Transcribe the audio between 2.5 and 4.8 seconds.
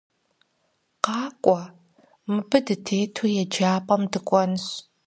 дытету еджапӏэм дыкӏуэнщ!